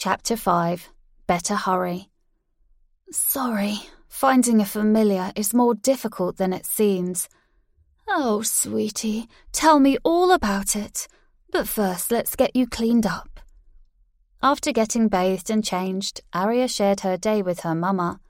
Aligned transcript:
Chapter 0.00 0.36
5 0.36 0.90
Better 1.26 1.56
Hurry. 1.56 2.08
Sorry, 3.10 3.80
finding 4.08 4.60
a 4.60 4.64
familiar 4.64 5.32
is 5.34 5.52
more 5.52 5.74
difficult 5.74 6.36
than 6.36 6.52
it 6.52 6.66
seems. 6.66 7.28
Oh, 8.08 8.42
sweetie, 8.42 9.26
tell 9.50 9.80
me 9.80 9.98
all 10.04 10.30
about 10.30 10.76
it. 10.76 11.08
But 11.50 11.66
first, 11.66 12.12
let's 12.12 12.36
get 12.36 12.54
you 12.54 12.68
cleaned 12.68 13.06
up. 13.06 13.40
After 14.40 14.70
getting 14.70 15.08
bathed 15.08 15.50
and 15.50 15.64
changed, 15.64 16.20
Aria 16.32 16.68
shared 16.68 17.00
her 17.00 17.16
day 17.16 17.42
with 17.42 17.60
her 17.60 17.74
mama. 17.74 18.20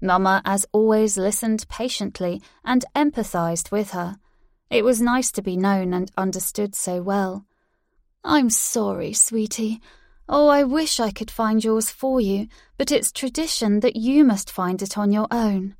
Mama, 0.00 0.42
as 0.44 0.66
always, 0.72 1.16
listened 1.16 1.64
patiently 1.68 2.42
and 2.64 2.84
empathized 2.96 3.70
with 3.70 3.92
her. 3.92 4.16
It 4.68 4.84
was 4.84 5.00
nice 5.00 5.30
to 5.30 5.42
be 5.42 5.56
known 5.56 5.94
and 5.94 6.10
understood 6.16 6.74
so 6.74 7.02
well. 7.02 7.46
I'm 8.24 8.50
sorry, 8.50 9.12
sweetie. 9.12 9.80
Oh, 10.28 10.48
I 10.48 10.62
wish 10.64 11.00
I 11.00 11.10
could 11.10 11.30
find 11.30 11.62
yours 11.62 11.90
for 11.90 12.20
you, 12.20 12.48
but 12.78 12.90
it's 12.90 13.12
tradition 13.12 13.80
that 13.80 13.96
you 13.96 14.24
must 14.24 14.50
find 14.50 14.80
it 14.80 14.96
on 14.96 15.12
your 15.12 15.26
own. 15.30 15.76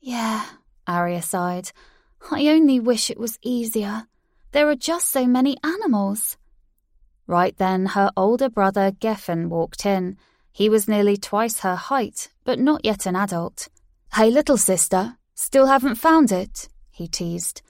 Yeah, 0.00 0.44
Aria 0.86 1.22
sighed. 1.22 1.70
I 2.30 2.48
only 2.48 2.80
wish 2.80 3.10
it 3.10 3.20
was 3.20 3.38
easier. 3.42 4.08
There 4.50 4.68
are 4.68 4.76
just 4.76 5.08
so 5.08 5.26
many 5.26 5.56
animals. 5.62 6.36
Right 7.26 7.56
then, 7.56 7.86
her 7.86 8.10
older 8.16 8.48
brother 8.48 8.90
Geffen 8.90 9.48
walked 9.48 9.86
in. 9.86 10.16
He 10.50 10.68
was 10.68 10.88
nearly 10.88 11.16
twice 11.16 11.60
her 11.60 11.76
height, 11.76 12.30
but 12.44 12.58
not 12.58 12.84
yet 12.84 13.06
an 13.06 13.16
adult. 13.16 13.68
Hey, 14.14 14.30
little 14.30 14.58
sister, 14.58 15.16
still 15.34 15.66
haven't 15.66 15.94
found 15.94 16.32
it? 16.32 16.68
he 16.90 17.06
teased. 17.06 17.62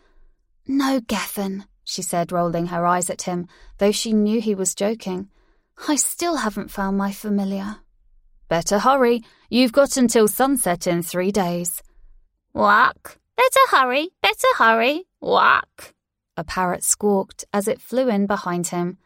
No, 0.67 1.01
Geffen, 1.01 1.67
she 1.85 2.03
said, 2.03 2.33
rolling 2.33 2.67
her 2.67 2.87
eyes 2.87 3.11
at 3.11 3.23
him, 3.23 3.47
though 3.79 3.93
she 3.93 4.13
knew 4.13 4.41
he 4.41 4.55
was 4.55 4.75
joking. 4.75 5.29
I 5.89 5.97
still 5.97 6.37
haven't 6.37 6.71
found 6.71 6.97
my 6.97 7.13
familiar. 7.13 7.77
Better 8.49 8.79
hurry. 8.79 9.23
You've 9.51 9.73
got 9.73 9.97
until 9.97 10.29
sunset 10.29 10.87
in 10.87 11.03
three 11.03 11.33
days. 11.33 11.83
Walk. 12.53 13.19
Better 13.37 13.61
hurry. 13.71 14.11
Better 14.23 14.49
hurry. 14.57 15.05
Walk. 15.21 15.95
A 16.37 16.45
parrot 16.45 16.85
squawked 16.85 17.45
as 17.53 17.69
it 17.69 17.81
flew 17.81 18.09
in 18.09 18.27
behind 18.27 18.69
him. 18.69 18.99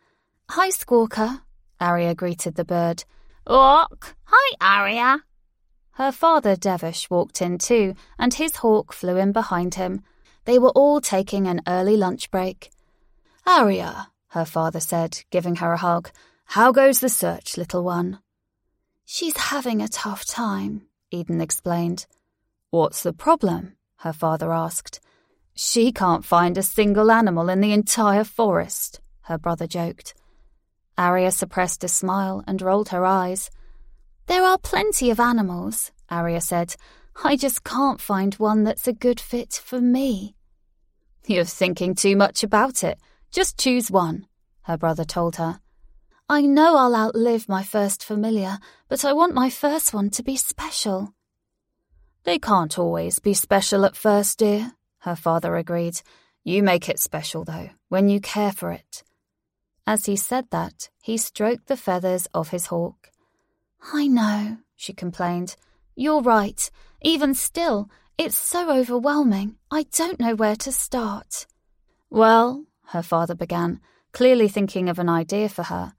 Hi, 0.51 0.71
Squawker. 0.71 1.43
Aria 1.81 2.15
greeted 2.15 2.55
the 2.55 2.65
bird. 2.65 3.05
Walk. 3.47 4.17
Hi, 4.25 4.57
Aria. 4.61 5.25
Her 5.93 6.13
father, 6.13 6.57
Devish, 6.57 7.09
walked 7.09 7.41
in 7.41 7.59
too, 7.59 7.95
and 8.19 8.35
his 8.35 8.57
hawk 8.57 8.93
flew 8.93 9.17
in 9.17 9.33
behind 9.33 9.77
him. 9.77 10.03
They 10.45 10.59
were 10.59 10.71
all 10.71 11.01
taking 11.01 11.47
an 11.47 11.63
early 11.67 11.97
lunch 11.97 12.31
break. 12.31 12.71
Arya, 13.47 14.09
her 14.29 14.45
father 14.45 14.81
said, 14.81 15.25
giving 15.31 15.57
her 15.57 15.73
a 15.73 15.79
hug. 15.79 16.11
How 16.47 16.73
goes 16.73 17.01
the 17.01 17.09
search, 17.09 17.57
little 17.57 17.83
one? 17.83 18.21
She's 19.05 19.37
having 19.37 19.83
a 19.83 19.89
tough 19.89 20.25
time, 20.25 20.87
Eden 21.11 21.41
explained. 21.41 22.07
What's 22.71 23.03
the 23.03 23.13
problem? 23.13 23.77
her 23.99 24.13
father 24.13 24.53
asked. 24.53 25.01
She 25.55 25.91
can't 25.91 26.25
find 26.25 26.57
a 26.57 26.63
single 26.63 27.11
animal 27.11 27.49
in 27.49 27.61
the 27.61 27.73
entire 27.73 28.25
forest, 28.25 29.01
her 29.23 29.39
brother 29.39 29.67
joked. 29.67 30.15
Aria 30.99 31.31
suppressed 31.31 31.85
a 31.85 31.89
smile 31.89 32.45
and 32.47 32.63
rolled 32.63 32.91
her 32.91 33.05
eyes. 33.05 33.51
There 34.27 34.45
are 34.45 34.59
plenty 34.59 35.11
of 35.11 35.21
animals, 35.21 35.93
Aria 36.11 36.41
said. 36.41 36.75
I 37.25 37.37
just 37.37 37.65
can't 37.65 38.01
find 38.01 38.35
one 38.35 38.65
that's 38.65 38.87
a 38.87 38.93
good 38.93 39.21
fit 39.21 39.55
for 39.55 39.81
me. 39.81 40.35
You're 41.27 41.45
thinking 41.45 41.95
too 41.95 42.17
much 42.17 42.43
about 42.43 42.85
it. 42.85 42.99
Just 43.31 43.59
choose 43.59 43.91
one, 43.91 44.27
her 44.63 44.77
brother 44.77 45.05
told 45.05 45.37
her. 45.37 45.61
I 46.29 46.43
know 46.43 46.77
I'll 46.77 46.97
outlive 46.97 47.49
my 47.49 47.63
first 47.63 48.03
familiar, 48.03 48.59
but 48.89 49.05
I 49.05 49.13
want 49.13 49.35
my 49.35 49.49
first 49.49 49.95
one 49.95 50.11
to 50.11 50.25
be 50.25 50.37
special. 50.37 51.15
They 52.25 52.41
can't 52.41 52.77
always 52.79 53.21
be 53.21 53.33
special 53.33 53.85
at 53.85 53.95
first, 53.95 54.39
dear, 54.39 54.73
her 55.01 55.15
father 55.15 55.55
agreed. 55.55 56.01
You 56.43 56.65
make 56.65 56.89
it 56.89 56.99
special, 56.99 57.45
though, 57.45 57.71
when 57.89 58.09
you 58.09 58.21
care 58.21 58.51
for 58.51 58.73
it. 58.73 59.05
As 59.87 60.07
he 60.07 60.17
said 60.17 60.47
that, 60.51 60.89
he 61.01 61.17
stroked 61.17 61.69
the 61.69 61.77
feathers 61.77 62.27
of 62.35 62.49
his 62.49 62.67
hawk. 62.67 63.11
I 63.93 64.09
know, 64.09 64.59
she 64.75 64.93
complained. 64.93 65.55
You're 65.95 66.23
right. 66.23 66.69
Even 67.03 67.35
still, 67.35 67.89
it's 68.19 68.37
so 68.37 68.77
overwhelming. 68.77 69.57
I 69.71 69.85
don't 69.93 70.19
know 70.19 70.35
where 70.35 70.57
to 70.57 70.73
start. 70.73 71.47
Well, 72.11 72.65
her 72.87 73.03
father 73.03 73.37
began, 73.37 73.81
clearly 74.13 74.49
thinking 74.49 74.89
of 74.89 74.99
an 74.99 75.09
idea 75.09 75.49
for 75.49 75.63
her. 75.65 75.95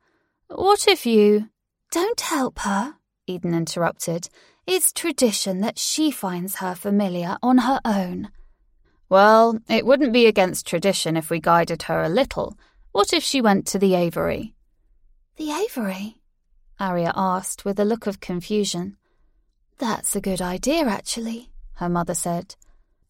What 0.57 0.88
if 0.88 1.06
you. 1.06 1.51
Don't 1.91 2.19
help 2.19 2.57
her, 2.59 2.95
Eden 3.28 3.53
interrupted. 3.53 4.28
It's 4.66 4.91
tradition 4.91 5.62
that 5.62 5.78
she 5.78 6.09
finds 6.09 6.56
her 6.56 6.73
familiar 6.73 7.38
on 7.44 7.59
her 7.59 7.79
own. 7.85 8.29
Well, 9.07 9.59
it 9.69 9.85
wouldn't 9.85 10.13
be 10.13 10.25
against 10.25 10.66
tradition 10.66 11.16
if 11.16 11.29
we 11.29 11.40
guided 11.40 11.84
her 11.84 12.01
a 12.01 12.09
little. 12.09 12.57
What 12.91 13.13
if 13.13 13.23
she 13.23 13.40
went 13.40 13.68
to 13.68 13.78
the 13.78 13.94
Avery? 13.94 14.56
The 15.35 15.51
Avery? 15.51 16.23
Aria 16.79 17.13
asked 17.16 17.63
with 17.63 17.79
a 17.79 17.85
look 17.85 18.07
of 18.07 18.19
confusion. 18.19 18.97
That's 19.78 20.16
a 20.16 20.22
good 20.22 20.41
idea, 20.41 20.85
actually, 20.85 21.51
her 21.75 21.88
mother 21.88 22.16
said. 22.16 22.56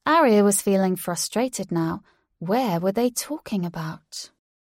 Aria 0.06 0.44
was 0.44 0.62
feeling 0.62 0.98
frustrated 0.98 1.72
now. 1.72 2.04
Where 2.40 2.82
were 2.82 2.92
they 2.92 3.10
talking 3.10 3.66
about? 3.66 4.32